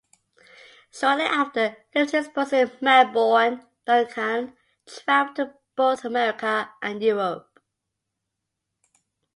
Shortly 0.91 1.25
after 1.25 1.77
leaving 1.93 2.11
his 2.11 2.27
post 2.29 2.53
in 2.53 2.71
Melbourne, 2.81 3.63
Duncan 3.85 4.57
travelled 4.87 5.35
to 5.35 5.53
both 5.75 6.03
America 6.03 6.73
and 6.81 7.03
Europe. 7.03 7.61